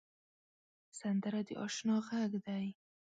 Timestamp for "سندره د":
0.99-1.49